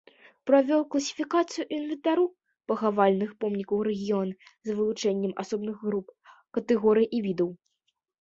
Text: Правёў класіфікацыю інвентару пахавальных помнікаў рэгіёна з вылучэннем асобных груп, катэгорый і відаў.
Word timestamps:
Правёў 0.49 0.79
класіфікацыю 0.93 1.65
інвентару 1.75 2.23
пахавальных 2.71 3.29
помнікаў 3.45 3.77
рэгіёна 3.89 4.33
з 4.69 4.75
вылучэннем 4.79 5.35
асобных 5.45 5.75
груп, 5.85 6.07
катэгорый 6.59 7.07
і 7.19 7.21
відаў. 7.29 7.49